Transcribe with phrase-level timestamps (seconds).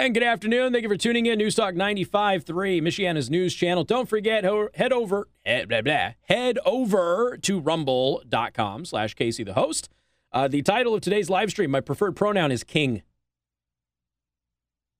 [0.00, 0.72] And good afternoon.
[0.72, 1.36] Thank you for tuning in.
[1.36, 3.84] News Newstalk 95.3, Michiana's news channel.
[3.84, 9.90] Don't forget, head over, head, blah, blah, head over to rumble.com slash Casey the host.
[10.32, 13.02] Uh, the title of today's live stream, my preferred pronoun is king.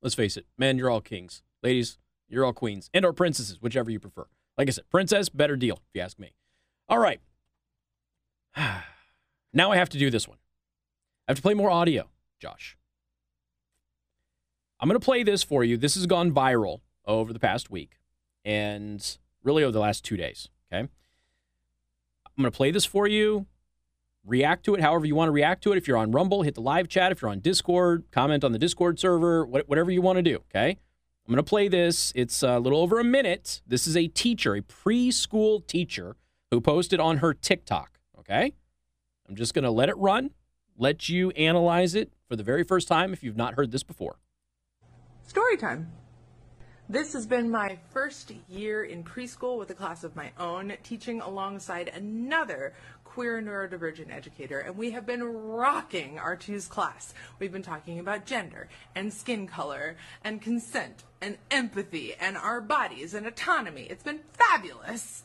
[0.03, 1.43] Let's face it, men, you're all kings.
[1.63, 1.97] Ladies,
[2.29, 4.27] you're all queens and or princesses, whichever you prefer.
[4.59, 6.35] Like I said, princess, better deal, if you ask me.
[6.91, 7.23] All right.
[9.55, 10.37] now I have to do this one.
[11.27, 12.77] I have to play more audio, Josh.
[14.81, 15.77] I'm going to play this for you.
[15.77, 17.99] This has gone viral over the past week
[18.45, 20.49] and really over the last two days.
[20.73, 20.81] Okay.
[20.81, 20.89] I'm
[22.43, 23.47] going to play this for you.
[24.25, 25.77] React to it however you want to react to it.
[25.77, 27.13] If you're on Rumble, hit the live chat.
[27.13, 30.37] If you're on Discord, comment on the Discord server, whatever you want to do.
[30.37, 30.71] Okay.
[30.71, 32.13] I'm going to play this.
[32.15, 33.61] It's a little over a minute.
[33.67, 36.17] This is a teacher, a preschool teacher
[36.51, 37.99] who posted on her TikTok.
[38.19, 38.55] Okay.
[39.29, 40.31] I'm just going to let it run,
[40.77, 44.17] let you analyze it for the very first time if you've not heard this before.
[45.31, 45.93] Story time.
[46.89, 51.21] This has been my first year in preschool with a class of my own, teaching
[51.21, 57.15] alongside another queer neurodivergent educator, and we have been rocking our two's class.
[57.39, 63.15] We've been talking about gender and skin color and consent and empathy and our bodies
[63.15, 63.83] and autonomy.
[63.83, 65.23] It's been fabulous.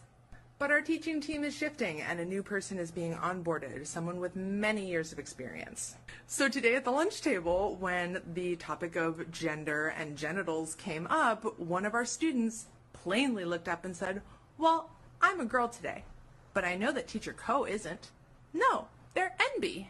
[0.58, 4.38] But our teaching team is shifting and a new person is being onboarded, someone with
[4.38, 5.96] many years of experience.
[6.28, 11.60] So today at the lunch table, when the topic of gender and genitals came up,
[11.60, 14.22] one of our students plainly looked up and said,
[14.58, 16.06] Well, I'm a girl today,
[16.54, 18.12] but I know that teacher Co isn't.
[18.54, 19.88] No, they're NB.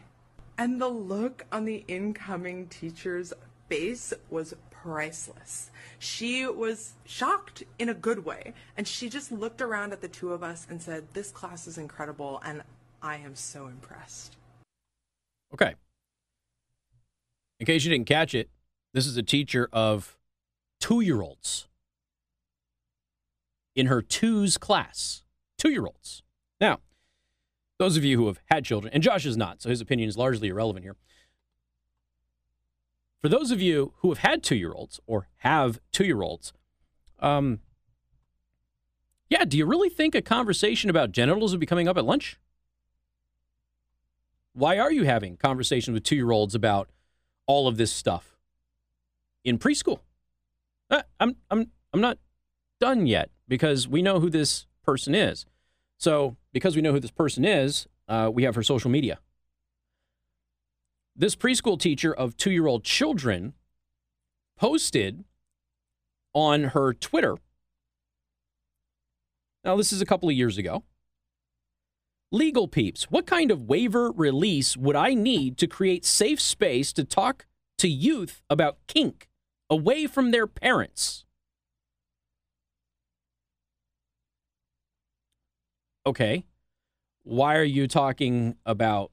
[0.58, 3.32] And the look on the incoming teacher's
[3.68, 4.54] face was
[4.86, 5.70] priceless.
[5.98, 10.32] She was shocked in a good way, and she just looked around at the two
[10.32, 12.62] of us and said, This class is incredible, and
[13.02, 14.36] I am so impressed.
[15.52, 15.74] Okay.
[17.58, 18.48] In case you didn't catch it,
[18.94, 20.16] this is a teacher of
[20.80, 21.66] two year olds
[23.74, 25.24] in her twos class.
[25.58, 26.22] Two year olds.
[26.60, 26.78] Now,
[27.78, 30.16] those of you who have had children, and Josh is not, so his opinion is
[30.16, 30.96] largely irrelevant here.
[33.20, 36.52] For those of you who have had two year olds or have two year olds,
[37.20, 37.60] um,
[39.28, 42.38] yeah, do you really think a conversation about genitals would be coming up at lunch?
[44.52, 46.88] Why are you having conversations with two year olds about
[47.46, 48.36] all of this stuff
[49.44, 50.00] in preschool?
[50.90, 52.18] Uh, I'm, I'm, I'm not
[52.80, 55.46] done yet because we know who this person is.
[55.98, 59.18] So, because we know who this person is, uh, we have her social media.
[61.18, 63.54] This preschool teacher of two year old children
[64.58, 65.24] posted
[66.34, 67.36] on her Twitter.
[69.64, 70.84] Now, this is a couple of years ago.
[72.30, 77.04] Legal peeps, what kind of waiver release would I need to create safe space to
[77.04, 77.46] talk
[77.78, 79.28] to youth about kink
[79.70, 81.24] away from their parents?
[86.04, 86.44] Okay.
[87.22, 89.12] Why are you talking about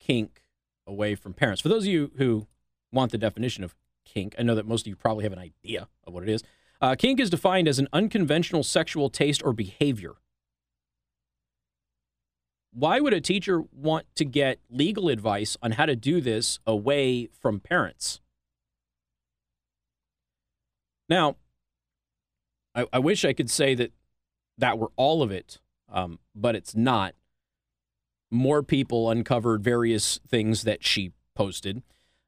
[0.00, 0.42] kink
[0.88, 1.60] away from parents.
[1.60, 2.48] For those of you who
[2.90, 5.88] want the definition of kink, I know that most of you probably have an idea
[6.04, 6.42] of what it is.
[6.80, 10.14] Uh, kink is defined as an unconventional sexual taste or behavior.
[12.72, 17.28] Why would a teacher want to get legal advice on how to do this away
[17.40, 18.20] from parents?
[21.08, 21.36] Now,
[22.74, 23.92] I, I wish I could say that
[24.58, 27.14] that were all of it, um, but it's not
[28.30, 31.82] more people uncovered various things that she posted.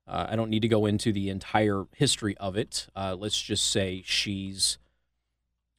[0.06, 2.88] Uh, I don't need to go into the entire history of it.
[2.96, 4.78] Uh, let's just say she's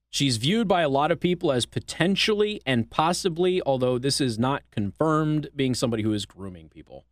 [0.10, 4.64] she's viewed by a lot of people as potentially and possibly, although this is not
[4.72, 7.06] confirmed, being somebody who is grooming people.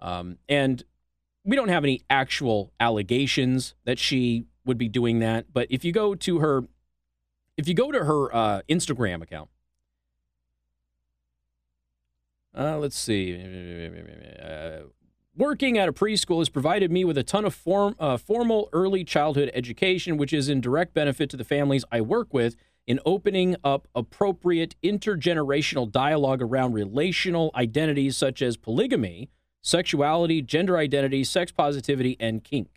[0.00, 0.84] Um, and
[1.44, 5.46] we don't have any actual allegations that she would be doing that.
[5.52, 6.64] But if you go to her,
[7.56, 9.48] if you go to her uh, Instagram account,
[12.56, 13.34] uh, let's see.
[14.42, 14.88] Uh,
[15.36, 19.04] working at a preschool has provided me with a ton of form, uh, formal early
[19.04, 22.56] childhood education, which is in direct benefit to the families I work with
[22.86, 29.30] in opening up appropriate intergenerational dialogue around relational identities such as polygamy,
[29.62, 32.68] sexuality, gender identity, sex positivity, and kink.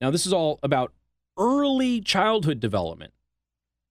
[0.00, 0.92] Now, this is all about
[1.38, 3.12] early childhood development.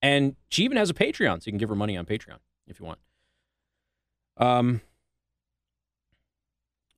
[0.01, 2.80] And she even has a Patreon, so you can give her money on Patreon if
[2.80, 3.00] you want.
[4.38, 4.82] Um,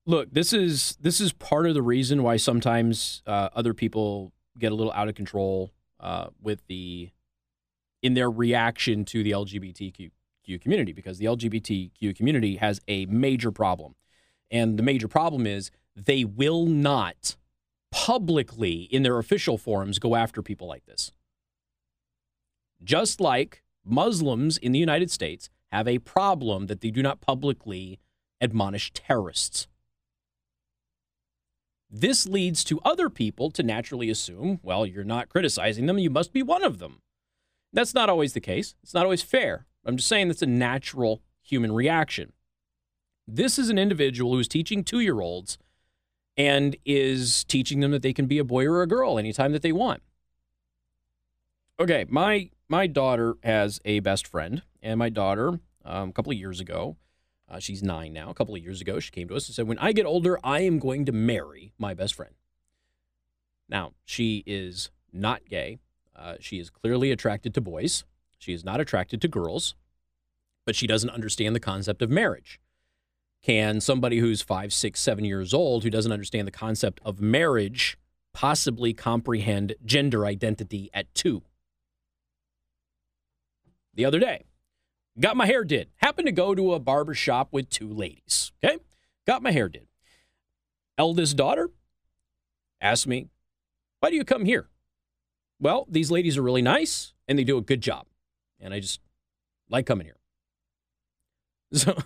[0.06, 4.72] look, this is this is part of the reason why sometimes uh, other people get
[4.72, 7.12] a little out of control uh, with the
[8.02, 10.12] in their reaction to the LGBTQ
[10.62, 13.96] community because the LGBTQ community has a major problem,
[14.50, 17.36] and the major problem is they will not
[17.92, 21.12] publicly in their official forums go after people like this.
[22.84, 28.00] Just like Muslims in the United States have a problem that they do not publicly
[28.42, 29.68] admonish terrorists.
[31.90, 36.34] This leads to other people to naturally assume, well, you're not criticizing them, you must
[36.34, 37.02] be one of them.
[37.72, 38.75] That's not always the case.
[38.84, 39.66] It's not always fair.
[39.86, 42.34] I'm just saying that's a natural human reaction.
[43.28, 45.58] This is an individual who's teaching two year olds
[46.36, 49.62] and is teaching them that they can be a boy or a girl anytime that
[49.62, 50.02] they want.
[51.80, 56.38] Okay, my my daughter has a best friend, and my daughter, um, a couple of
[56.38, 56.97] years ago,
[57.50, 58.29] uh, she's nine now.
[58.29, 60.39] A couple of years ago, she came to us and said, "When I get older,
[60.44, 62.33] I am going to marry my best friend."
[63.69, 65.79] Now, she is not gay.
[66.15, 68.03] Uh, she is clearly attracted to boys.
[68.38, 69.75] She is not attracted to girls,
[70.65, 72.59] but she doesn't understand the concept of marriage.
[73.41, 77.97] Can somebody who's five, six, seven years old who doesn't understand the concept of marriage
[78.33, 81.44] possibly comprehend gender identity at two?
[83.94, 84.44] The other day,
[85.19, 85.90] got my hair did.
[85.98, 88.52] Happened to go to a barber shop with two ladies.
[88.64, 88.78] Okay,
[89.25, 89.88] got my hair did.
[90.98, 91.69] Eldest daughter
[92.81, 93.30] asked me,
[94.00, 94.69] "Why do you come here?"
[95.60, 98.06] Well, these ladies are really nice and they do a good job,
[98.60, 99.00] and I just
[99.69, 100.18] like coming here.
[101.74, 101.98] So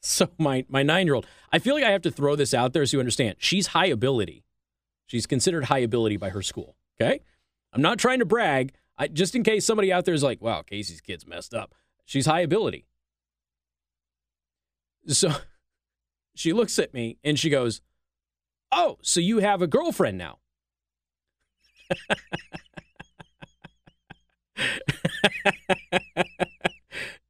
[0.00, 2.72] so my my nine year old, I feel like I have to throw this out
[2.72, 3.36] there so you understand.
[3.38, 4.44] She's high ability.
[5.06, 6.76] She's considered high ability by her school.
[7.00, 7.20] Okay,
[7.72, 8.72] I'm not trying to brag.
[8.98, 11.74] I, just in case somebody out there is like, "Wow, Casey's kid's messed up."
[12.06, 12.86] She's high ability.
[15.08, 15.32] So
[16.34, 17.82] she looks at me and she goes,
[18.72, 20.38] "Oh, so you have a girlfriend now?"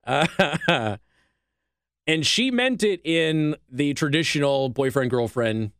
[0.06, 0.26] uh,
[2.06, 5.72] and she meant it in the traditional boyfriend girlfriend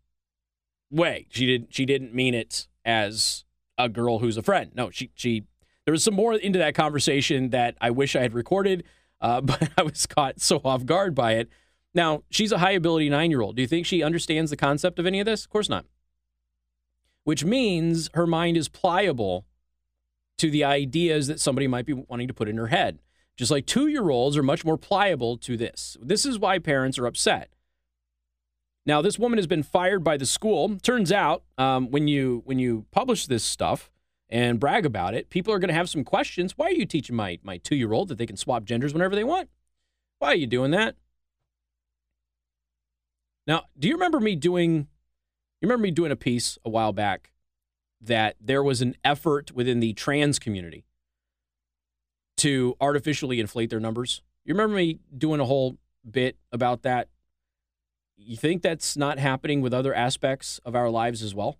[0.90, 1.26] way.
[1.30, 3.44] She did she didn't mean it as
[3.78, 4.70] a girl who's a friend.
[4.74, 5.44] No, she she
[5.86, 8.84] there was some more into that conversation that I wish I had recorded,
[9.20, 11.48] uh, but I was caught so off guard by it.
[11.94, 13.56] Now, she's a high ability nine year old.
[13.56, 15.44] Do you think she understands the concept of any of this?
[15.44, 15.86] Of course not.
[17.24, 19.46] Which means her mind is pliable
[20.38, 23.00] to the ideas that somebody might be wanting to put in her head.
[23.36, 25.96] Just like two year olds are much more pliable to this.
[26.02, 27.50] This is why parents are upset.
[28.84, 30.78] Now, this woman has been fired by the school.
[30.78, 33.90] Turns out, um, when you when you publish this stuff
[34.28, 36.54] and brag about it, people are going to have some questions.
[36.56, 39.14] Why are you teaching my my two year old that they can swap genders whenever
[39.14, 39.48] they want?
[40.18, 40.96] Why are you doing that?
[43.46, 44.88] Now, do you remember me doing?
[45.60, 47.32] You remember me doing a piece a while back
[48.00, 50.84] that there was an effort within the trans community
[52.36, 54.22] to artificially inflate their numbers.
[54.44, 57.08] You remember me doing a whole bit about that?
[58.16, 61.58] You think that's not happening with other aspects of our lives as well?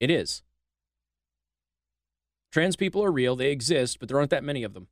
[0.00, 0.42] It is.
[2.58, 4.88] Trans people are real, they exist, but there aren't that many of them.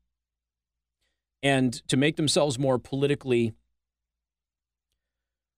[1.43, 3.55] And to make themselves more politically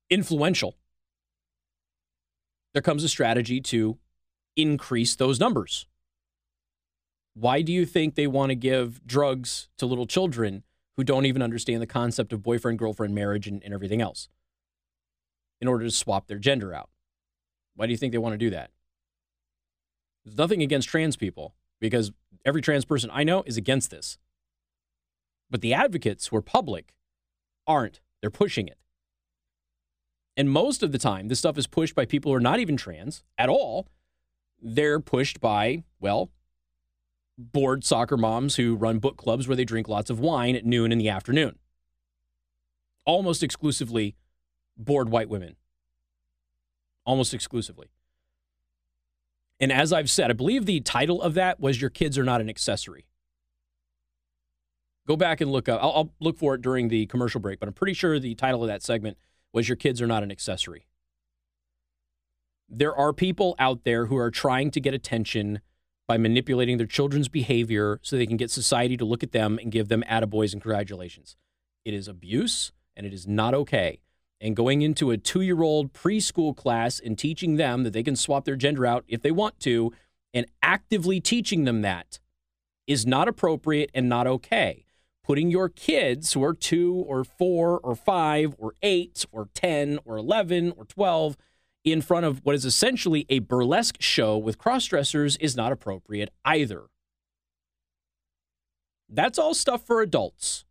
[0.08, 0.78] influential,
[2.72, 3.98] there comes a strategy to
[4.56, 5.86] increase those numbers.
[7.34, 10.62] Why do you think they want to give drugs to little children
[10.96, 14.30] who don't even understand the concept of boyfriend, girlfriend, marriage, and, and everything else
[15.60, 16.88] in order to swap their gender out?
[17.74, 18.70] Why do you think they want to do that?
[20.24, 22.12] There's nothing against trans people because
[22.44, 24.18] every trans person I know is against this.
[25.50, 26.94] But the advocates who are public
[27.66, 28.00] aren't.
[28.20, 28.78] They're pushing it.
[30.36, 32.76] And most of the time, this stuff is pushed by people who are not even
[32.76, 33.88] trans at all.
[34.60, 36.30] They're pushed by, well,
[37.36, 40.92] bored soccer moms who run book clubs where they drink lots of wine at noon
[40.92, 41.58] in the afternoon.
[43.04, 44.16] Almost exclusively
[44.76, 45.56] bored white women.
[47.04, 47.88] Almost exclusively.
[49.60, 52.40] And as I've said, I believe the title of that was Your Kids Are Not
[52.40, 53.06] an Accessory.
[55.06, 55.82] Go back and look up.
[55.82, 58.62] I'll, I'll look for it during the commercial break, but I'm pretty sure the title
[58.62, 59.16] of that segment
[59.52, 60.86] was Your Kids Are Not an Accessory.
[62.68, 65.60] There are people out there who are trying to get attention
[66.06, 69.72] by manipulating their children's behavior so they can get society to look at them and
[69.72, 71.36] give them attaboys and congratulations.
[71.84, 74.00] It is abuse and it is not okay.
[74.40, 78.16] And going into a two year old preschool class and teaching them that they can
[78.16, 79.92] swap their gender out if they want to
[80.32, 82.18] and actively teaching them that
[82.86, 84.84] is not appropriate and not okay.
[85.24, 90.16] Putting your kids who are two or four or five or eight or 10 or
[90.16, 91.36] 11 or 12
[91.84, 96.84] in front of what is essentially a burlesque show with crossdressers is not appropriate either.
[99.08, 100.64] That's all stuff for adults.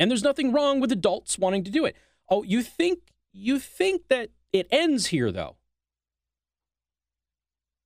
[0.00, 1.94] And there's nothing wrong with adults wanting to do it.
[2.30, 5.56] Oh, you think you think that it ends here though?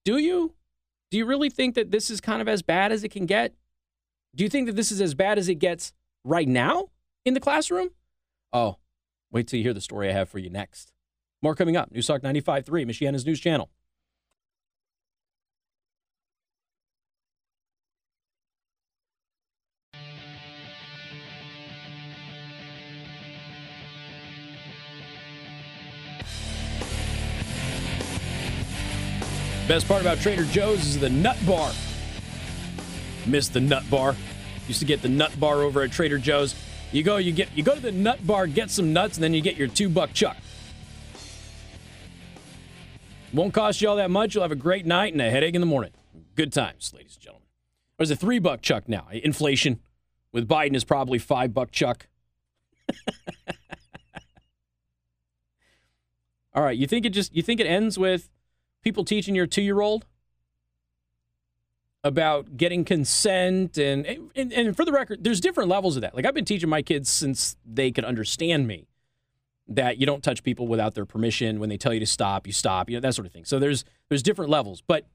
[0.04, 0.54] Do you?
[1.10, 3.54] Do you really think that this is kind of as bad as it can get?
[4.34, 5.92] Do you think that this is as bad as it gets
[6.24, 6.90] right now
[7.24, 7.90] in the classroom?
[8.52, 8.78] Oh,
[9.30, 10.92] wait till you hear the story I have for you next.
[11.42, 11.92] More coming up.
[11.92, 13.70] Newstalk 95.3, Michiana's news channel.
[29.66, 31.72] Best part about Trader Joe's is the nut bar.
[33.26, 34.14] Miss the nut bar.
[34.68, 36.54] Used to get the nut bar over at Trader Joe's.
[36.92, 39.32] You go, you get, you go to the nut bar, get some nuts, and then
[39.32, 40.36] you get your two buck chuck.
[43.32, 44.34] Won't cost you all that much.
[44.34, 45.92] You'll have a great night and a headache in the morning.
[46.36, 47.48] Good times, ladies and gentlemen.
[47.96, 49.08] There's a three buck chuck now.
[49.10, 49.80] Inflation
[50.30, 52.06] with Biden is probably five buck chuck.
[56.54, 58.28] all right, you think it just you think it ends with
[58.84, 60.04] people teaching your two year old
[62.04, 66.14] about getting consent and, and and for the record there's different levels of that.
[66.14, 68.86] Like i've been teaching my kids since they could understand me
[69.66, 71.58] that you don't touch people without their permission.
[71.58, 73.46] When they tell you to stop you stop you know that sort of thing.
[73.46, 74.82] So there's there's different levels.
[74.86, 75.06] But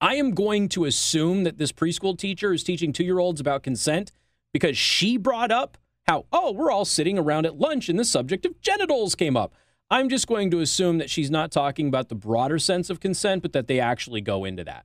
[0.00, 3.62] i am going to assume that this preschool teacher is teaching two year olds about
[3.62, 4.10] consent
[4.52, 5.76] because she brought up
[6.06, 9.52] how oh we're all sitting around at lunch and the subject of genitals came up
[9.90, 13.42] I'm just going to assume that she's not talking about the broader sense of consent,
[13.42, 14.84] but that they actually go into that.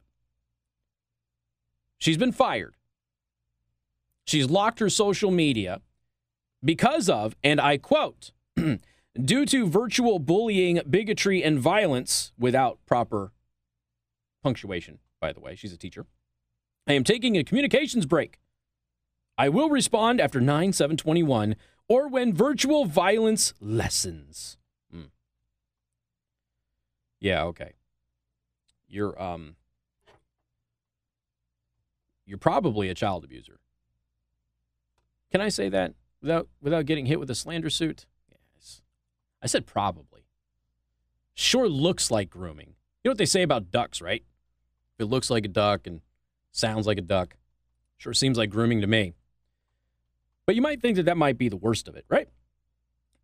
[1.98, 2.76] She's been fired.
[4.26, 5.82] She's locked her social media
[6.64, 13.32] because of, and I quote, due to virtual bullying, bigotry, and violence without proper
[14.44, 15.56] punctuation, by the way.
[15.56, 16.06] She's a teacher.
[16.88, 18.40] I am taking a communications break.
[19.38, 21.56] I will respond after 9 721
[21.88, 24.58] or when virtual violence lessens.
[27.22, 27.74] Yeah, okay.
[28.90, 29.56] You're um
[32.26, 33.60] you're probably a child abuser.
[35.32, 38.06] Can I say that without without getting hit with a slander suit?
[38.30, 38.82] Yes.
[39.42, 40.26] I said probably.
[41.34, 42.76] Sure looks like grooming.
[43.04, 44.24] You know what they say about ducks, right?
[44.98, 46.02] If it looks like a duck and
[46.52, 47.36] sounds like a duck,
[47.98, 49.14] sure seems like grooming to me.
[50.46, 52.28] But you might think that that might be the worst of it, right?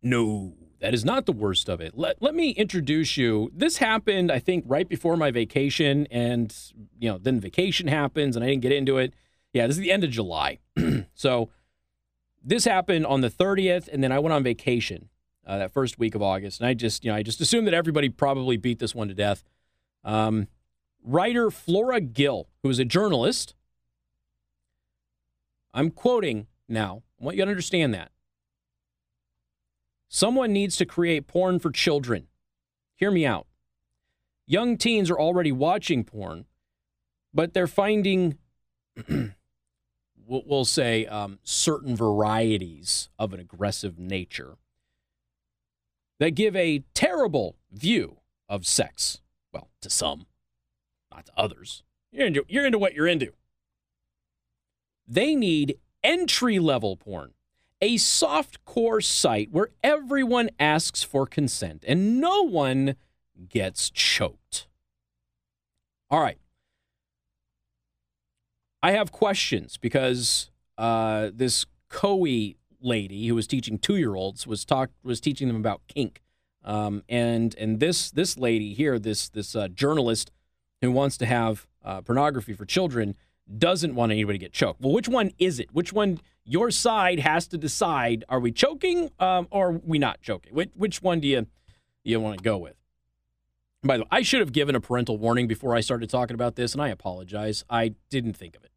[0.02, 1.96] No, that is not the worst of it.
[1.96, 3.50] Let, let me introduce you.
[3.54, 6.54] This happened, I think, right before my vacation, and
[6.98, 9.12] you know, then vacation happens, and I didn't get into it.
[9.52, 10.58] Yeah, this is the end of July.
[11.14, 11.50] so
[12.42, 15.08] this happened on the 30th, and then I went on vacation
[15.46, 17.74] uh, that first week of August, and I just, you know, I just assumed that
[17.74, 19.42] everybody probably beat this one to death.
[20.04, 20.46] Um,
[21.02, 23.54] writer Flora Gill, who is a journalist,
[25.74, 27.02] I'm quoting now.
[27.20, 28.12] I want you to understand that.
[30.18, 32.26] Someone needs to create porn for children.
[32.96, 33.46] Hear me out.
[34.48, 36.46] Young teens are already watching porn,
[37.32, 38.36] but they're finding,
[40.26, 44.56] we'll say, um, certain varieties of an aggressive nature
[46.18, 48.16] that give a terrible view
[48.48, 49.20] of sex.
[49.52, 50.26] Well, to some,
[51.14, 51.84] not to others.
[52.10, 53.34] You're into, you're into what you're into.
[55.06, 57.34] They need entry level porn
[57.80, 62.96] a soft core site where everyone asks for consent and no one
[63.48, 64.66] gets choked.
[66.10, 66.38] All right.
[68.82, 72.26] I have questions because uh, this Coe
[72.80, 76.22] lady who was teaching two year olds was talk was teaching them about kink,
[76.64, 80.30] um, and and this this lady here, this this uh, journalist
[80.80, 83.16] who wants to have uh, pornography for children,
[83.56, 84.80] doesn't want anybody to get choked.
[84.80, 85.72] Well, which one is it?
[85.72, 86.20] Which one?
[86.50, 90.54] Your side has to decide: Are we choking um, or are we not choking?
[90.54, 91.46] Which, which one do you
[92.04, 92.74] you want to go with?
[93.84, 96.56] By the way, I should have given a parental warning before I started talking about
[96.56, 97.64] this, and I apologize.
[97.68, 98.70] I didn't think of it.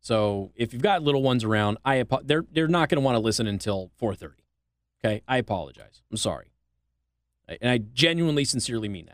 [0.00, 3.20] So if you've got little ones around, I they're they're not going to want to
[3.20, 4.34] listen until 4:30.
[5.04, 6.00] Okay, I apologize.
[6.12, 6.52] I'm sorry,
[7.48, 9.08] and I genuinely, sincerely mean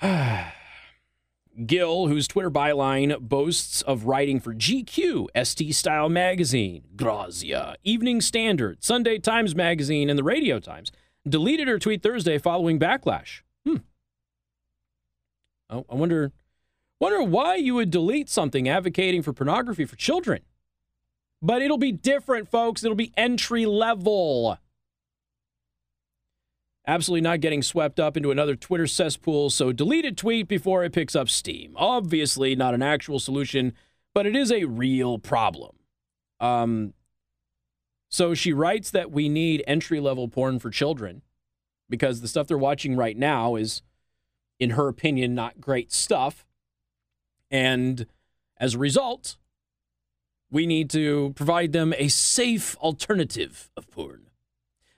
[0.00, 0.54] that.
[1.66, 8.82] Gill, whose Twitter byline boasts of writing for GQ, ST Style Magazine, Grazia, Evening Standard,
[8.82, 10.90] Sunday Times Magazine, and the Radio Times,
[11.28, 13.42] deleted her tweet Thursday following backlash.
[13.66, 13.76] Hmm.
[15.70, 16.32] Oh, I wonder,
[17.00, 20.40] wonder why you would delete something advocating for pornography for children.
[21.40, 22.82] But it'll be different, folks.
[22.82, 24.58] It'll be entry level
[26.86, 30.92] absolutely not getting swept up into another Twitter cesspool, so delete a tweet before it
[30.92, 31.72] picks up steam.
[31.76, 33.72] Obviously, not an actual solution,
[34.12, 35.76] but it is a real problem.
[36.40, 36.94] Um,
[38.10, 41.22] so she writes that we need entry level porn for children
[41.88, 43.82] because the stuff they're watching right now is
[44.58, 46.46] in her opinion, not great stuff.
[47.50, 48.06] And
[48.58, 49.36] as a result,
[50.50, 54.26] we need to provide them a safe alternative of porn.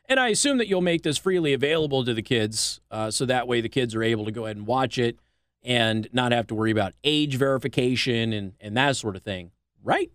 [0.09, 3.49] And I assume that you'll make this freely available to the kids uh, so that
[3.49, 5.19] way the kids are able to go ahead and watch it
[5.65, 9.51] and not have to worry about age verification and, and that sort of thing,
[9.83, 10.13] right?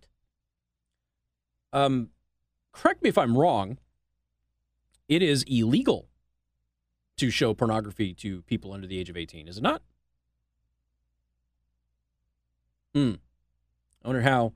[1.73, 2.09] Um,
[2.71, 3.77] correct me if I'm wrong.
[5.09, 6.07] It is illegal
[7.17, 9.81] to show pornography to people under the age of 18, is it not?
[12.95, 13.15] Hmm.
[14.03, 14.53] I wonder how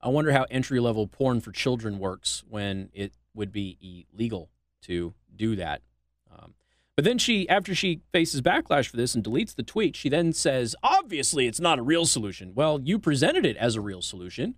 [0.00, 4.48] I wonder how entry level porn for children works when it would be illegal
[4.82, 5.82] to do that.
[6.30, 6.54] Um,
[6.96, 10.32] but then she, after she faces backlash for this and deletes the tweet, she then
[10.32, 12.52] says, obviously it's not a real solution.
[12.54, 14.54] Well, you presented it as a real solution,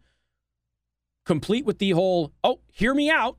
[1.26, 3.36] complete with the whole, oh, hear me out,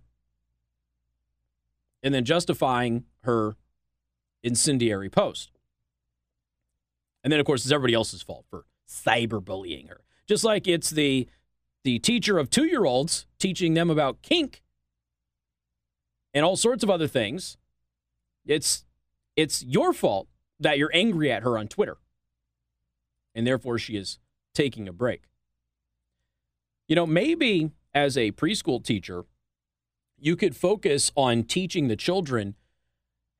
[2.03, 3.55] and then justifying her
[4.43, 5.51] incendiary post.
[7.23, 10.01] And then, of course, it's everybody else's fault for cyberbullying her.
[10.27, 11.27] Just like it's the
[11.83, 14.60] the teacher of two year olds teaching them about kink
[16.33, 17.57] and all sorts of other things.
[18.45, 18.85] It's
[19.35, 20.27] it's your fault
[20.59, 21.97] that you're angry at her on Twitter.
[23.33, 24.19] And therefore she is
[24.53, 25.23] taking a break.
[26.87, 29.23] You know, maybe as a preschool teacher,
[30.19, 32.55] you could focus on teaching the children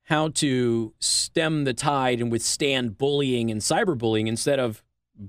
[0.04, 4.82] how to stem the tide and withstand bullying and cyberbullying instead of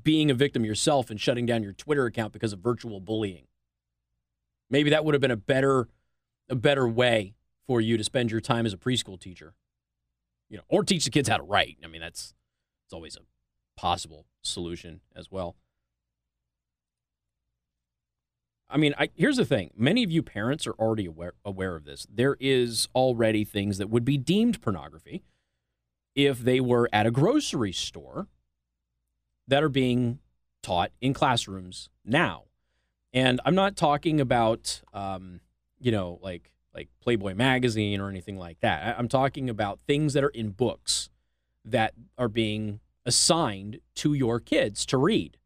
[0.04, 3.46] being a victim yourself and shutting down your Twitter account because of virtual bullying.
[4.70, 5.88] Maybe that would have been a better
[6.50, 7.36] a better way
[7.68, 9.54] for you to spend your time as a preschool teacher.
[10.50, 11.78] You know, or teach the kids how to write.
[11.84, 12.34] I mean, that's
[12.86, 13.22] it's always a
[13.76, 15.56] possible solution as well.
[18.70, 19.70] I mean, I, here's the thing.
[19.78, 22.08] Many of you parents are already aware, aware of this.
[22.12, 25.24] There is already things that would be deemed pornography
[26.16, 28.28] if they were at a grocery store
[29.48, 30.20] that are being
[30.64, 32.46] taught in classrooms now.
[33.14, 35.42] And I'm not talking about, um,
[35.80, 38.96] you know, like like Playboy magazine or anything like that.
[38.98, 41.10] I'm talking about things that are in books
[41.66, 45.38] that are being assigned to your kids to read.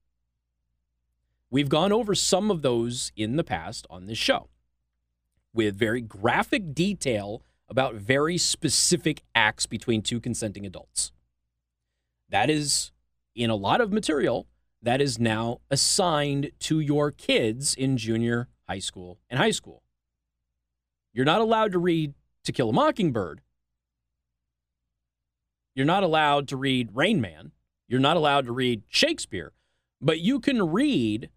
[1.49, 4.49] We've gone over some of those in the past on this show
[5.53, 11.11] with very graphic detail about very specific acts between two consenting adults.
[12.29, 12.91] That is
[13.35, 14.47] in a lot of material
[14.81, 19.83] that is now assigned to your kids in junior high school and high school.
[21.17, 23.41] You're not allowed to read To Kill a Mockingbird.
[25.73, 27.53] You're not allowed to read Rain Man.
[27.87, 29.51] You're not allowed to read Shakespeare.
[29.99, 31.31] But you can read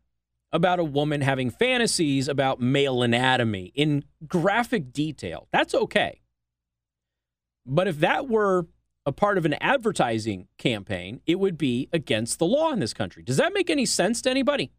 [0.53, 5.49] about a woman having fantasies about male anatomy in graphic detail.
[5.51, 6.21] That's okay.
[7.65, 8.67] But if that were
[9.07, 13.23] a part of an advertising campaign, it would be against the law in this country.
[13.23, 14.73] Does that make any sense to anybody?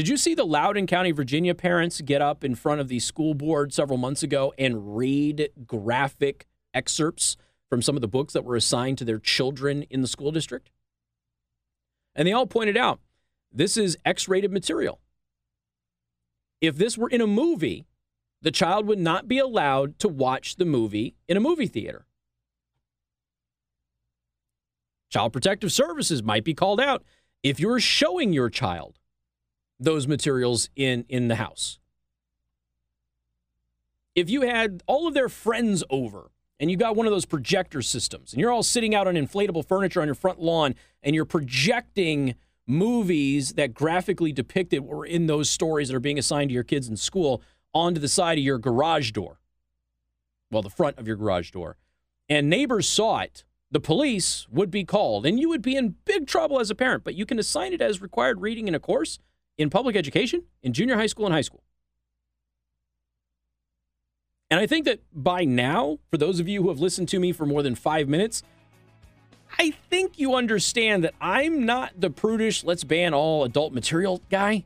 [0.00, 3.34] Did you see the Loudoun County, Virginia parents get up in front of the school
[3.34, 7.36] board several months ago and read graphic excerpts
[7.68, 10.70] from some of the books that were assigned to their children in the school district?
[12.14, 13.00] And they all pointed out
[13.52, 15.00] this is X rated material.
[16.62, 17.84] If this were in a movie,
[18.40, 22.06] the child would not be allowed to watch the movie in a movie theater.
[25.10, 27.04] Child Protective Services might be called out
[27.42, 28.98] if you're showing your child
[29.80, 31.78] those materials in, in the house.
[34.14, 37.80] If you had all of their friends over and you got one of those projector
[37.80, 41.24] systems and you're all sitting out on inflatable furniture on your front lawn and you're
[41.24, 42.34] projecting
[42.66, 46.62] movies that graphically depicted what were in those stories that are being assigned to your
[46.62, 49.40] kids in school onto the side of your garage door.
[50.50, 51.76] Well, the front of your garage door.
[52.28, 56.26] And neighbors saw it the police would be called and you would be in big
[56.26, 59.18] trouble as a parent, but you can assign it as required reading in a course
[59.58, 61.62] in public education, in junior high school and high school.
[64.50, 67.32] And I think that by now, for those of you who have listened to me
[67.32, 68.42] for more than five minutes,
[69.58, 74.64] I think you understand that I'm not the prudish, let's ban all adult material guy.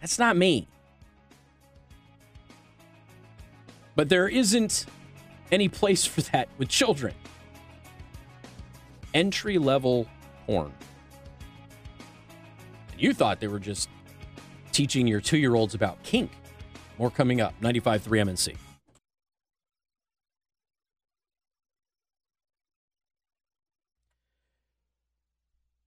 [0.00, 0.68] That's not me.
[3.94, 4.86] But there isn't
[5.50, 7.14] any place for that with children
[9.16, 10.06] entry level
[10.46, 10.72] porn.
[12.98, 13.88] You thought they were just
[14.76, 16.30] teaching your two year olds about kink.
[16.98, 18.56] More coming up 95.3 MNC.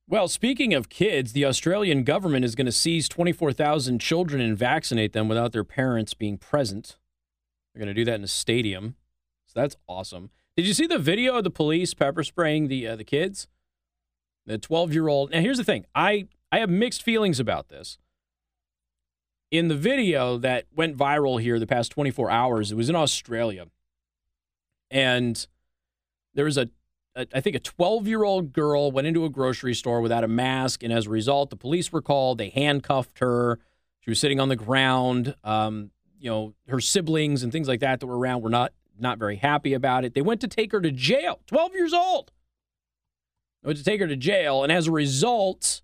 [0.08, 5.14] Well, speaking of kids, the Australian government is going to seize 24,000 children and vaccinate
[5.14, 6.98] them without their parents being present.
[7.74, 8.96] They're going to do that in a stadium.
[9.46, 10.32] So that's awesome.
[10.58, 13.48] Did you see the video of the police pepper spraying the uh, the kids?
[14.48, 15.30] The 12 year old.
[15.30, 18.00] Now, here's the thing I, I have mixed feelings about this.
[19.52, 23.66] In the video that went viral here the past 24 hours, it was in Australia.
[24.92, 25.46] And
[26.36, 26.70] there was a,
[27.16, 30.28] a I think a 12 year old girl went into a grocery store without a
[30.28, 30.84] mask.
[30.84, 32.38] And as a result, the police were called.
[32.38, 33.60] They handcuffed her.
[34.02, 35.36] She was sitting on the ground.
[35.44, 39.18] Um, you know, her siblings and things like that that were around were not not
[39.18, 40.14] very happy about it.
[40.14, 41.40] They went to take her to jail.
[41.48, 42.32] 12 years old.
[43.64, 45.82] They went to take her to jail, and as a result,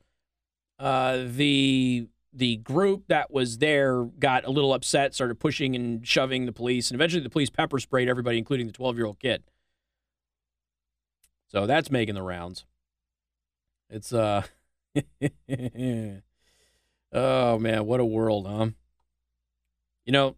[0.79, 6.45] uh, the the group that was there got a little upset, started pushing and shoving
[6.45, 9.43] the police, and eventually the police pepper sprayed everybody, including the 12 year old kid.
[11.47, 12.65] So that's making the rounds.
[13.89, 14.43] It's uh
[17.13, 18.67] Oh man, what a world, huh?
[20.05, 20.35] You know,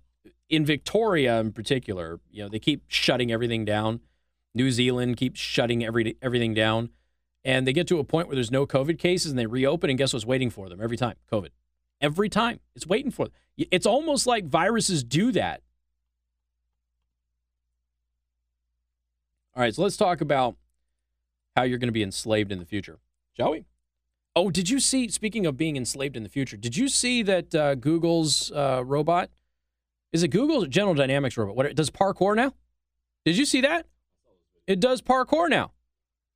[0.50, 4.02] in Victoria in particular, you know, they keep shutting everything down.
[4.54, 6.92] New Zealand keeps shutting every everything down.
[7.44, 9.98] And they get to a point where there's no COVID cases and they reopen, and
[9.98, 11.16] guess what's waiting for them every time?
[11.32, 11.50] COVID.
[12.00, 12.60] Every time.
[12.76, 13.28] It's waiting for.
[13.58, 15.62] It's almost like viruses do that.
[19.56, 20.56] All right, so let's talk about
[21.56, 23.00] how you're going to be enslaved in the future,
[23.36, 23.66] shall we?
[24.36, 27.56] Oh, did you see, speaking of being enslaved in the future, did you see that
[27.56, 29.32] uh, Google's uh, robot?
[30.14, 31.56] Is it Google's General Dynamics robot?
[31.56, 32.54] What it does parkour now?
[33.26, 33.88] Did you see that?
[34.68, 35.72] It does parkour now.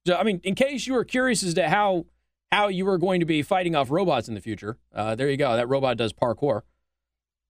[0.08, 2.08] So, I mean, in case you were curious as to how
[2.52, 5.38] how you are going to be fighting off robots in the future, uh, there you
[5.38, 5.56] go.
[5.56, 6.62] That robot does parkour.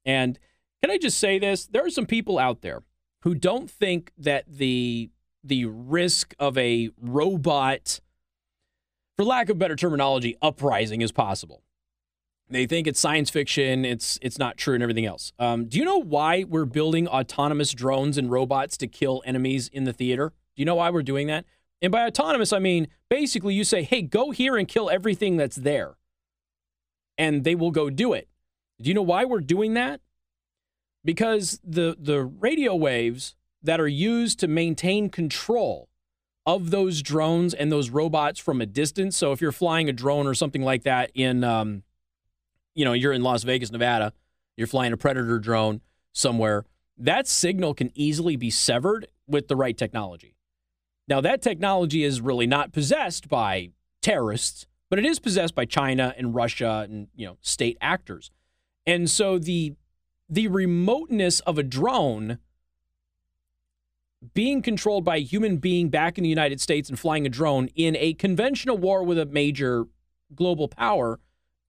[0.05, 0.37] And
[0.81, 1.65] can I just say this?
[1.65, 2.83] There are some people out there
[3.21, 5.09] who don't think that the
[5.43, 7.99] the risk of a robot,
[9.17, 11.63] for lack of better terminology, uprising is possible.
[12.49, 13.85] They think it's science fiction.
[13.85, 15.31] It's it's not true and everything else.
[15.39, 19.85] Um, do you know why we're building autonomous drones and robots to kill enemies in
[19.85, 20.33] the theater?
[20.55, 21.45] Do you know why we're doing that?
[21.81, 25.55] And by autonomous, I mean basically you say, hey, go here and kill everything that's
[25.55, 25.95] there.
[27.17, 28.27] And they will go do it.
[28.81, 30.01] Do you know why we're doing that?
[31.03, 35.89] Because the, the radio waves that are used to maintain control
[36.45, 39.17] of those drones and those robots from a distance.
[39.17, 41.83] So if you're flying a drone or something like that in, um,
[42.73, 44.13] you know, you're in Las Vegas, Nevada,
[44.57, 45.81] you're flying a Predator drone
[46.13, 46.65] somewhere,
[46.97, 50.35] that signal can easily be severed with the right technology.
[51.07, 56.13] Now, that technology is really not possessed by terrorists, but it is possessed by China
[56.17, 58.31] and Russia and, you know, state actors.
[58.85, 59.75] And so the
[60.29, 62.39] the remoteness of a drone
[64.33, 67.67] being controlled by a human being back in the United States and flying a drone
[67.75, 69.85] in a conventional war with a major
[70.33, 71.19] global power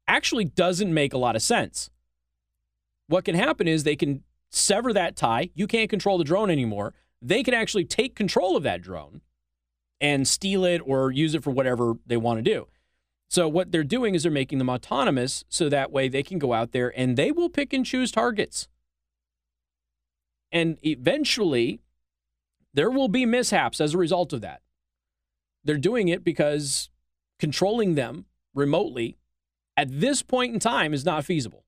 [0.07, 1.91] actually doesn't make a lot of sense.
[3.09, 5.51] What can happen is they can sever that tie.
[5.55, 6.95] You can't control the drone anymore.
[7.23, 9.21] They can actually take control of that drone
[10.01, 12.67] and steal it or use it for whatever they want to do.
[13.31, 16.53] So what they're doing is they're making them autonomous so that way they can go
[16.53, 18.69] out there and they will pick and choose targets.
[20.51, 21.81] And eventually
[22.75, 24.61] there will be mishaps as a result of that.
[25.65, 26.91] They're doing it because
[27.39, 29.17] controlling them remotely
[29.77, 31.65] at this point in time is not feasible.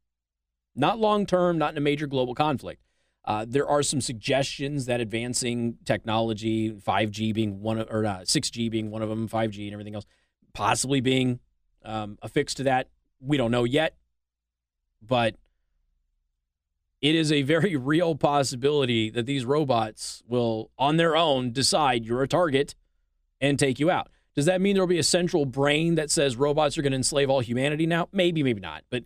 [0.77, 2.84] Not long term, not in a major global conflict.
[3.25, 8.71] Uh, there are some suggestions that advancing technology, 5G being one of, or uh, 6G
[8.71, 10.05] being one of them, 5G and everything else,
[10.53, 11.41] possibly being
[11.85, 12.91] um, affixed to that.
[13.21, 13.97] We don't know yet,
[15.01, 15.37] but
[17.01, 22.23] it is a very real possibility that these robots will, on their own, decide you're
[22.23, 22.75] a target
[23.41, 24.09] and take you out.
[24.35, 27.31] Does that mean there'll be a central brain that says robots are going to enslave
[27.31, 28.09] all humanity now?
[28.13, 28.85] Maybe, maybe not.
[28.91, 29.05] But,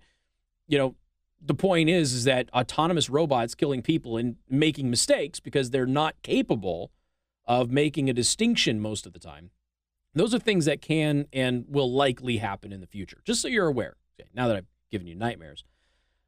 [0.66, 0.94] you know,
[1.40, 6.14] the point is is that autonomous robots killing people and making mistakes because they're not
[6.22, 6.90] capable
[7.46, 9.50] of making a distinction most of the time.
[10.14, 13.18] Those are things that can and will likely happen in the future.
[13.24, 13.96] Just so you're aware.
[14.18, 15.64] Okay, now that I've given you nightmares.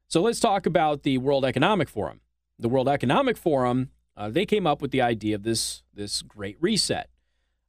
[0.07, 2.21] So let's talk about the World Economic Forum.
[2.57, 6.57] The World Economic Forum, uh, they came up with the idea of this this great
[6.59, 7.09] reset.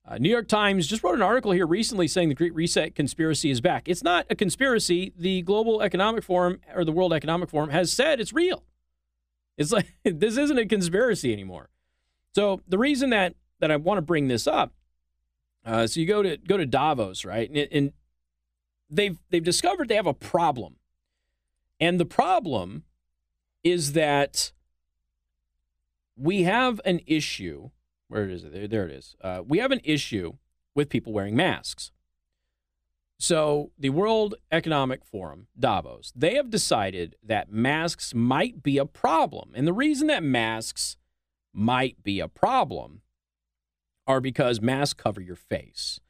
[0.05, 3.51] Uh, New York Times just wrote an article here recently saying the Great Reset conspiracy
[3.51, 3.89] is back.
[3.89, 5.13] It's not a conspiracy.
[5.17, 8.65] The Global Economic Forum or the World Economic Forum has said it's real.
[9.57, 11.69] It's like this isn't a conspiracy anymore.
[12.35, 14.73] So the reason that that I want to bring this up,
[15.65, 17.93] uh, so you go to go to Davos, right, and, and
[18.91, 20.77] they've they've discovered they have a problem,
[21.79, 22.83] and the problem
[23.63, 24.51] is that
[26.17, 27.71] we have an issue
[28.13, 28.53] where is it?
[28.53, 29.17] There, there it is.
[29.21, 30.35] Uh, we have an issue
[30.75, 31.91] with people wearing masks.
[33.19, 39.53] So, the World Economic Forum, Davos, they have decided that masks might be a problem.
[39.55, 40.97] And the reason that masks
[41.55, 43.03] might be a problem
[44.07, 46.01] are because masks cover your face.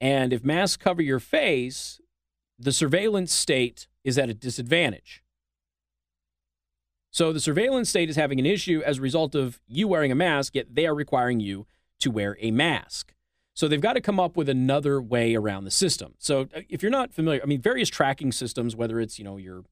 [0.00, 2.00] And if masks cover your face,
[2.58, 5.23] the surveillance state is at a disadvantage.
[7.14, 10.16] So the surveillance state is having an issue as a result of you wearing a
[10.16, 11.64] mask, yet they are requiring you
[12.00, 13.14] to wear a mask.
[13.54, 16.14] So they've got to come up with another way around the system.
[16.18, 19.36] So uh, if you're not familiar, I mean, various tracking systems, whether it's you know
[19.36, 19.62] your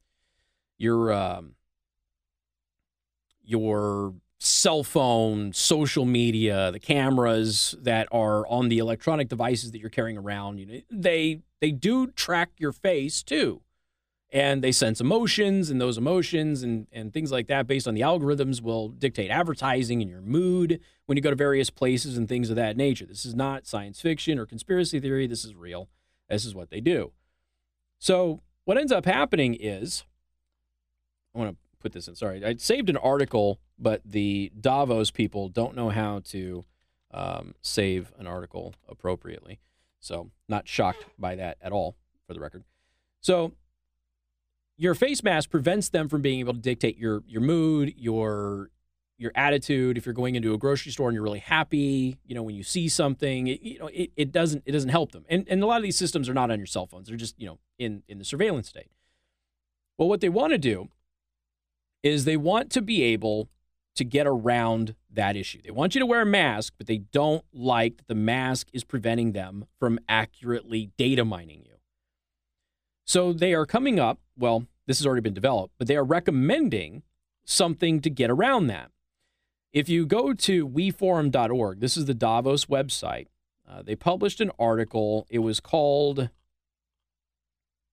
[0.78, 1.56] your um,
[3.42, 9.90] your cell phone, social media, the cameras that are on the electronic devices that you're
[9.90, 13.62] carrying around, you know, they they do track your face too
[14.32, 18.00] and they sense emotions and those emotions and, and things like that based on the
[18.00, 22.50] algorithms will dictate advertising and your mood when you go to various places and things
[22.50, 23.06] of that nature.
[23.06, 25.26] This is not science fiction or conspiracy theory.
[25.26, 25.88] This is real.
[26.28, 27.12] This is what they do.
[27.98, 30.04] So what ends up happening is
[31.34, 35.48] i want to put this in sorry i saved an article but the davos people
[35.48, 36.64] don't know how to
[37.12, 39.60] um, save an article appropriately.
[40.00, 42.64] So not shocked by that at all for the record.
[43.20, 43.52] So
[44.82, 48.70] your face mask prevents them from being able to dictate your your mood, your
[49.16, 49.96] your attitude.
[49.96, 52.64] If you're going into a grocery store and you're really happy, you know, when you
[52.64, 55.24] see something, it, you know, it, it doesn't it doesn't help them.
[55.28, 57.06] And and a lot of these systems are not on your cell phones.
[57.06, 58.90] They're just, you know, in in the surveillance state.
[59.98, 60.88] Well, what they want to do
[62.02, 63.48] is they want to be able
[63.94, 65.60] to get around that issue.
[65.62, 68.82] They want you to wear a mask, but they don't like that the mask is
[68.82, 71.76] preventing them from accurately data mining you.
[73.04, 77.02] So they are coming up, well, this has already been developed, but they are recommending
[77.44, 78.90] something to get around that.
[79.72, 83.26] If you go to weforum.org, this is the Davos website,
[83.68, 85.26] uh, they published an article.
[85.30, 86.28] It was called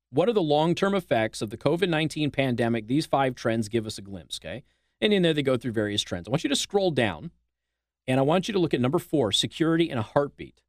[0.10, 2.88] What are the long term effects of the COVID 19 pandemic?
[2.88, 4.64] These five trends give us a glimpse, okay?
[5.00, 6.28] And in there, they go through various trends.
[6.28, 7.32] I want you to scroll down
[8.08, 10.62] and I want you to look at number four security and a heartbeat.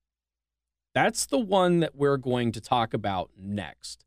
[0.94, 4.04] That's the one that we're going to talk about next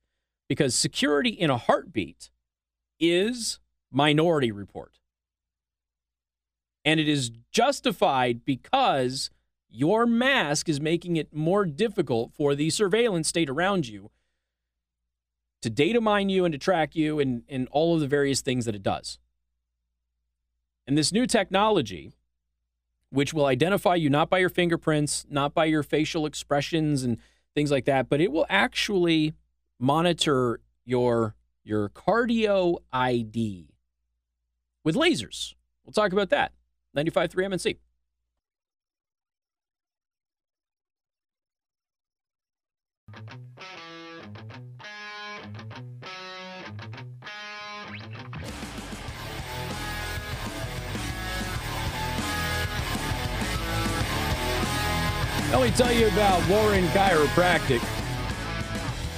[0.53, 2.29] because security in a heartbeat
[2.99, 3.57] is
[3.91, 4.99] Minority Report.
[6.85, 9.31] And it is justified because
[9.67, 14.11] your mask is making it more difficult for the surveillance state around you
[15.63, 18.65] to data mine you and to track you and, and all of the various things
[18.65, 19.17] that it does.
[20.85, 22.13] And this new technology,
[23.09, 27.17] which will identify you not by your fingerprints, not by your facial expressions and
[27.55, 29.33] things like that, but it will actually
[29.79, 33.73] monitor your your cardio ID
[34.83, 35.55] with lasers.
[35.85, 36.51] We'll talk about that.
[36.95, 37.77] 95.3 MNC.
[55.51, 58.02] Let me tell you about Warren Chiropractic.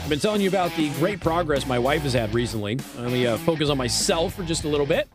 [0.06, 2.78] I've been telling you about the great progress my wife has had recently.
[2.96, 5.08] Let me uh, focus on myself for just a little bit.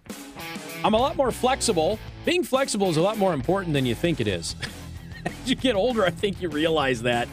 [0.83, 1.97] I'm a lot more flexible.
[2.25, 4.57] Being flexible is a lot more important than you think it is.
[5.25, 7.29] As you get older, I think you realize that.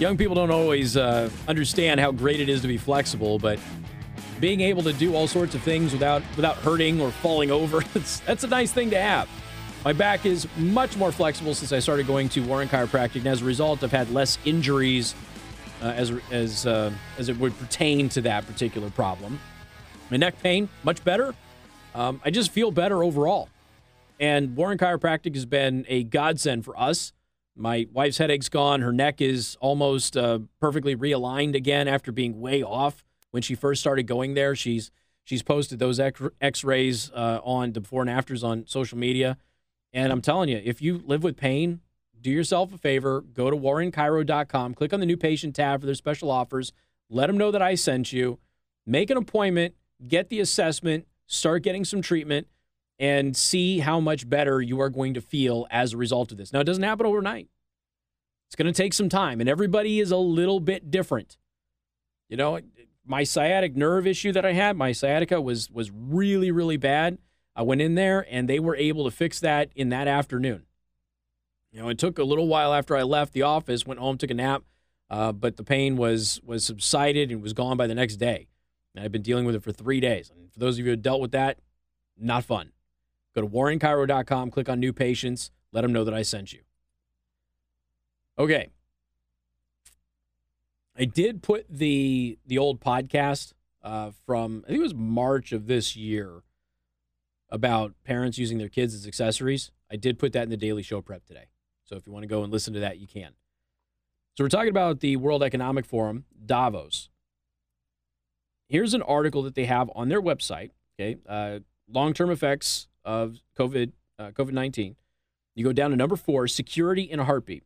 [0.00, 3.60] Young people don't always uh, understand how great it is to be flexible, but
[4.40, 7.82] being able to do all sorts of things without without hurting or falling over,
[8.26, 9.28] that's a nice thing to have.
[9.84, 13.42] My back is much more flexible since I started going to Warren Chiropractic, and as
[13.42, 15.14] a result, I've had less injuries
[15.82, 19.38] uh, as as uh, as it would pertain to that particular problem.
[20.10, 21.34] My neck pain much better.
[21.94, 23.48] Um, I just feel better overall.
[24.18, 27.12] And Warren Chiropractic has been a godsend for us.
[27.54, 28.82] My wife's headache's gone.
[28.82, 33.80] Her neck is almost uh, perfectly realigned again after being way off when she first
[33.80, 34.54] started going there.
[34.54, 34.90] She's
[35.24, 39.38] she's posted those X-rays uh, on the before and afters on social media.
[39.92, 41.80] And I'm telling you, if you live with pain,
[42.20, 45.94] do yourself a favor, go to warrenchiro.com, click on the new patient tab for their
[45.94, 46.72] special offers,
[47.08, 48.38] let them know that I sent you,
[48.84, 49.74] make an appointment,
[50.06, 52.46] get the assessment, start getting some treatment,
[52.98, 56.52] and see how much better you are going to feel as a result of this.
[56.52, 57.48] Now, it doesn't happen overnight.
[58.48, 61.36] It's going to take some time, and everybody is a little bit different.
[62.28, 62.60] You know,
[63.04, 67.18] my sciatic nerve issue that I had, my sciatica was was really really bad.
[67.54, 70.66] I went in there and they were able to fix that in that afternoon.
[71.72, 74.30] You know, it took a little while after I left the office, went home, took
[74.30, 74.62] a nap,
[75.10, 78.48] uh, but the pain was was subsided and was gone by the next day.
[78.94, 80.30] And I've been dealing with it for three days.
[80.30, 81.58] And for those of you who dealt with that,
[82.18, 82.72] not fun.
[83.34, 86.60] Go to warrenchiro.com, click on new patients, let them know that I sent you.
[88.38, 88.68] Okay.
[90.98, 93.52] I did put the the old podcast
[93.82, 96.42] uh, from I think it was March of this year
[97.50, 99.70] about parents using their kids as accessories.
[99.90, 101.48] I did put that in the daily show prep today.
[101.88, 103.32] So if you want to go and listen to that, you can.
[104.36, 107.08] So we're talking about the World Economic Forum, Davos.
[108.68, 110.70] Here's an article that they have on their website.
[110.98, 114.96] Okay, uh, long-term effects of COVID uh, COVID nineteen.
[115.54, 117.62] You go down to number four, security in a heartbeat.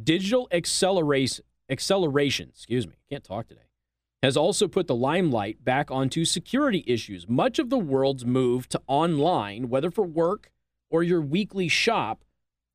[0.00, 2.50] Digital acceleration, acceleration.
[2.50, 3.62] Excuse me, can't talk today.
[4.22, 7.28] Has also put the limelight back onto security issues.
[7.28, 10.50] Much of the world's move to online, whether for work
[10.90, 12.24] or your weekly shop,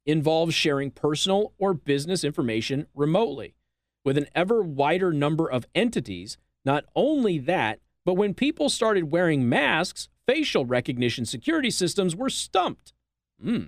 [0.06, 3.56] involves sharing personal or business information remotely.
[4.04, 9.48] With an ever wider number of entities, not only that, but when people started wearing
[9.48, 12.94] masks, facial recognition security systems were stumped.
[13.42, 13.66] Hmm.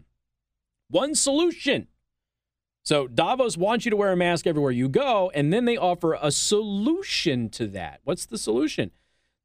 [0.90, 1.88] One solution.
[2.84, 6.18] So Davos wants you to wear a mask everywhere you go, and then they offer
[6.22, 8.02] a solution to that.
[8.04, 8.92] What's the solution?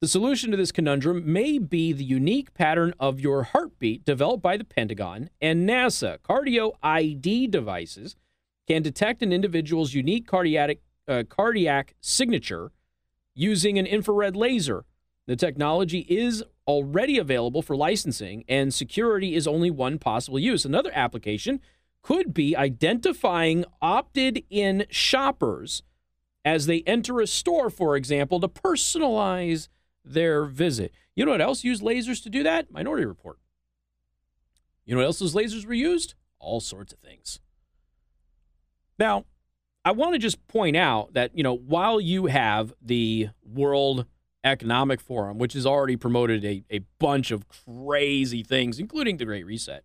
[0.00, 4.56] The solution to this conundrum may be the unique pattern of your heartbeat developed by
[4.56, 6.18] the Pentagon and NASA.
[6.18, 8.14] Cardio ID devices
[8.68, 12.70] can detect an individual's unique cardiac, uh, cardiac signature
[13.34, 14.84] using an infrared laser.
[15.26, 20.64] The technology is already available for licensing, and security is only one possible use.
[20.64, 21.60] Another application
[22.02, 25.82] could be identifying opted in shoppers
[26.44, 29.66] as they enter a store, for example, to personalize
[30.12, 30.92] their visit.
[31.14, 32.70] You know what else used lasers to do that?
[32.70, 33.38] Minority Report.
[34.84, 36.14] You know what else those lasers were used?
[36.38, 37.40] All sorts of things.
[38.98, 39.24] Now,
[39.84, 44.06] I want to just point out that, you know, while you have the World
[44.44, 49.46] Economic Forum, which has already promoted a, a bunch of crazy things, including the Great
[49.46, 49.84] Reset,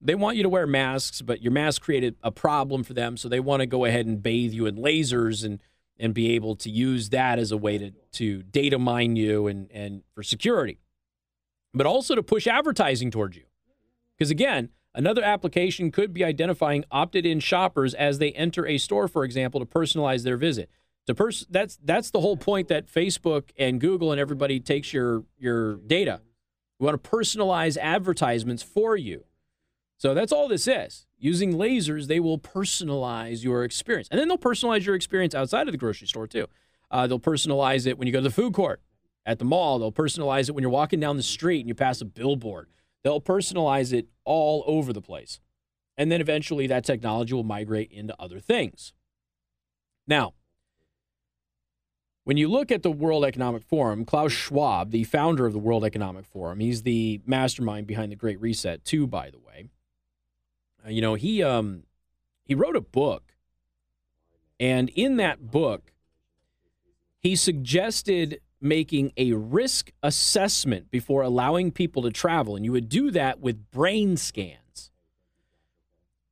[0.00, 3.16] they want you to wear masks, but your mask created a problem for them.
[3.16, 5.60] So they want to go ahead and bathe you in lasers and
[5.98, 9.70] and be able to use that as a way to, to data mine you and,
[9.70, 10.78] and for security,
[11.72, 13.44] but also to push advertising towards you.
[14.16, 19.08] Because again, another application could be identifying opted in shoppers as they enter a store,
[19.08, 20.70] for example, to personalize their visit.
[21.06, 25.24] To pers- that's that's the whole point that Facebook and Google and everybody takes your
[25.38, 26.22] your data.
[26.78, 29.24] We want to personalize advertisements for you.
[30.04, 31.06] So that's all this is.
[31.18, 34.06] Using lasers, they will personalize your experience.
[34.10, 36.46] And then they'll personalize your experience outside of the grocery store, too.
[36.90, 38.82] Uh, they'll personalize it when you go to the food court
[39.24, 39.78] at the mall.
[39.78, 42.68] They'll personalize it when you're walking down the street and you pass a billboard.
[43.02, 45.40] They'll personalize it all over the place.
[45.96, 48.92] And then eventually that technology will migrate into other things.
[50.06, 50.34] Now,
[52.24, 55.82] when you look at the World Economic Forum, Klaus Schwab, the founder of the World
[55.82, 59.70] Economic Forum, he's the mastermind behind the Great Reset, too, by the way.
[60.84, 61.84] Uh, you know, he um
[62.44, 63.34] he wrote a book,
[64.60, 65.92] and in that book,
[67.18, 73.10] he suggested making a risk assessment before allowing people to travel, and you would do
[73.10, 74.90] that with brain scans.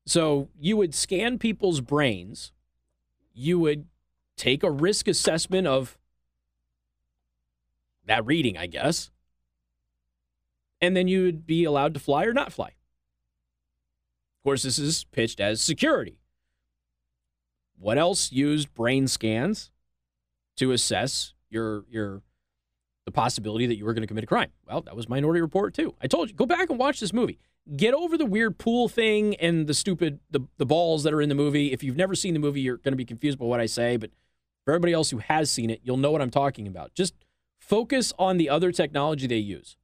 [0.04, 2.52] So you would scan people's brains,
[3.32, 3.86] you would
[4.36, 5.98] take a risk assessment of
[8.06, 9.10] that reading, I guess,
[10.80, 12.72] and then you would be allowed to fly or not fly.
[14.42, 16.18] Of course, this is pitched as security.
[17.78, 19.70] What else used brain scans
[20.57, 22.22] to assess your your
[23.07, 24.50] the possibility that you were going to commit a crime?
[24.66, 25.94] Well, that was Minority Report too.
[26.02, 27.38] I told you, go back and watch this movie.
[27.76, 31.28] Get over the weird pool thing and the stupid the, the balls that are in
[31.28, 31.70] the movie.
[31.72, 33.96] If you've never seen the movie, you're going to be confused by what I say,
[33.96, 34.11] but
[34.64, 36.94] for everybody else who has seen it, you'll know what I'm talking about.
[36.94, 37.14] Just
[37.61, 39.76] focus on the other technology they use.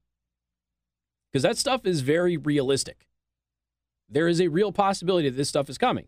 [1.31, 3.05] Because that stuff is very realistic
[4.09, 6.07] there is a real possibility that this stuff is coming.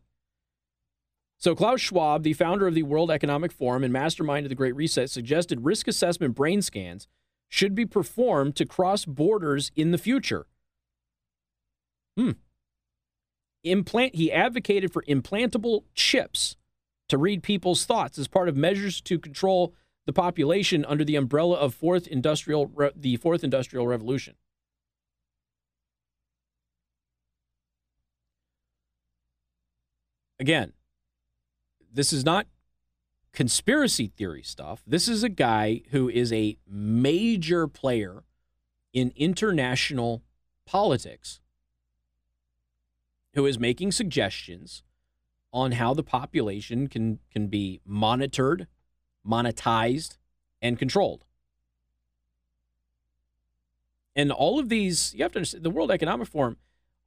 [1.38, 4.76] So, Klaus Schwab, the founder of the World Economic Forum and mastermind of the Great
[4.76, 7.08] Reset, suggested risk assessment brain scans
[7.50, 10.46] should be performed to cross borders in the future.
[12.16, 12.32] Hmm.
[13.64, 16.58] Implant, he advocated for implantable chips
[17.10, 19.74] to read people's thoughts as part of measures to control
[20.06, 24.36] the population under the umbrella of fourth industrial the fourth industrial revolution.
[30.42, 30.74] Again,
[31.94, 32.48] this is not
[33.32, 34.82] conspiracy theory stuff.
[34.86, 38.24] This is a guy who is a major player
[38.92, 40.24] in international
[40.66, 41.39] politics
[43.36, 44.84] who is making suggestions
[45.54, 48.68] on how the population can can be monitored,
[49.26, 50.18] monetized,
[50.62, 51.24] and controlled.
[54.14, 56.58] And all of these, you have to understand the World Economic Forum,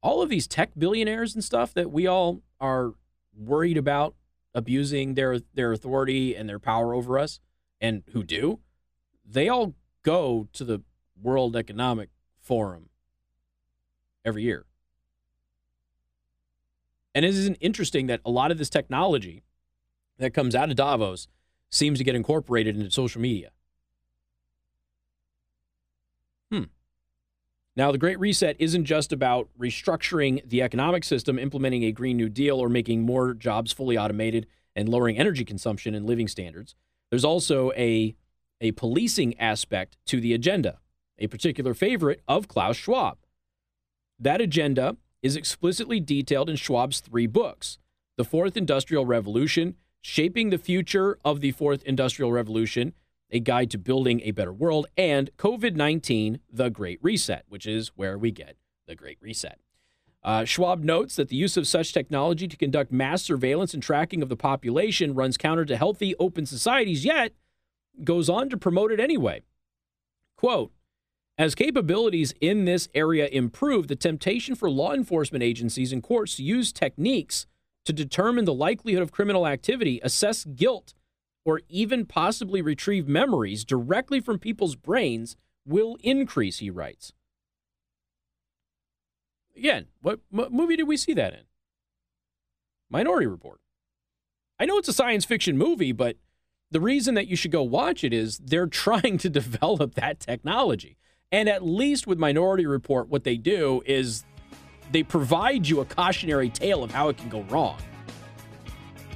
[0.01, 2.93] all of these tech billionaires and stuff that we all are
[3.37, 4.15] worried about
[4.53, 7.39] abusing their their authority and their power over us
[7.81, 8.59] and who do
[9.25, 9.73] they all
[10.03, 10.81] go to the
[11.21, 12.09] world economic
[12.39, 12.89] forum
[14.23, 14.65] every year
[17.15, 19.41] And it isn't interesting that a lot of this technology
[20.17, 21.29] that comes out of Davos
[21.69, 23.51] seems to get incorporated into social media?
[26.51, 26.63] Hmm.
[27.77, 32.29] Now, the Great Reset isn't just about restructuring the economic system, implementing a Green New
[32.29, 36.75] Deal, or making more jobs fully automated and lowering energy consumption and living standards.
[37.09, 38.15] There's also a,
[38.61, 40.79] a policing aspect to the agenda,
[41.19, 43.17] a particular favorite of Klaus Schwab.
[44.19, 47.77] That agenda is explicitly detailed in Schwab's three books
[48.15, 52.93] The Fourth Industrial Revolution, Shaping the Future of the Fourth Industrial Revolution,
[53.35, 57.89] A Guide to Building a Better World, and COVID 19, The Great Reset, which is
[57.89, 58.55] where we get
[58.87, 59.59] the Great Reset.
[60.23, 64.21] Uh, Schwab notes that the use of such technology to conduct mass surveillance and tracking
[64.21, 67.33] of the population runs counter to healthy, open societies, yet
[68.05, 69.41] goes on to promote it anyway.
[70.37, 70.71] Quote,
[71.37, 76.43] as capabilities in this area improve, the temptation for law enforcement agencies and courts to
[76.43, 77.47] use techniques
[77.83, 80.93] to determine the likelihood of criminal activity, assess guilt,
[81.45, 87.13] or even possibly retrieve memories directly from people's brains will increase, he writes.
[89.55, 91.43] Again, what, what movie did we see that in?
[92.89, 93.59] Minority Report.
[94.59, 96.17] I know it's a science fiction movie, but
[96.71, 100.97] the reason that you should go watch it is they're trying to develop that technology.
[101.31, 104.25] And at least with Minority Report, what they do is
[104.91, 107.77] they provide you a cautionary tale of how it can go wrong.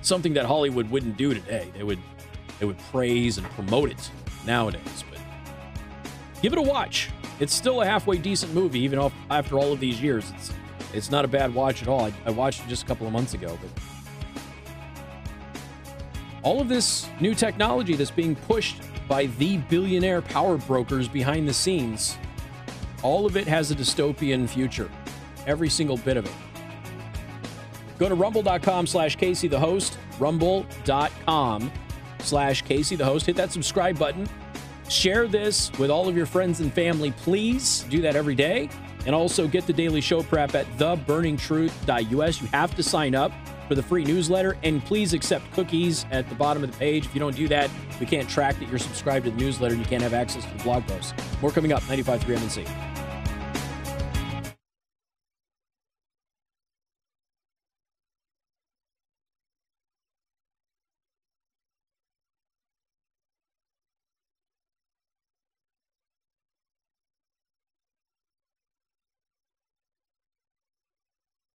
[0.01, 1.71] Something that Hollywood wouldn't do today.
[1.75, 1.99] They would
[2.59, 4.11] they would praise and promote it
[4.45, 5.03] nowadays.
[5.09, 5.19] But
[6.41, 7.09] give it a watch.
[7.39, 10.31] It's still a halfway decent movie, even after all of these years.
[10.35, 10.51] It's
[10.93, 12.05] it's not a bad watch at all.
[12.05, 13.83] I, I watched it just a couple of months ago, but
[16.41, 21.53] all of this new technology that's being pushed by the billionaire power brokers behind the
[21.53, 22.17] scenes.
[23.03, 24.89] All of it has a dystopian future.
[25.47, 26.31] Every single bit of it.
[27.99, 31.71] Go to rumble.com slash Casey the host, rumble.com
[32.19, 33.25] slash Casey the host.
[33.25, 34.27] Hit that subscribe button.
[34.87, 37.11] Share this with all of your friends and family.
[37.11, 38.69] Please do that every day.
[39.05, 42.41] And also get the daily show prep at theburningtruth.us.
[42.41, 43.31] You have to sign up
[43.67, 44.57] for the free newsletter.
[44.63, 47.05] And please accept cookies at the bottom of the page.
[47.05, 47.69] If you don't do that,
[47.99, 50.57] we can't track that you're subscribed to the newsletter and you can't have access to
[50.57, 51.13] the blog posts.
[51.41, 52.98] More coming up, 95.3 MNC.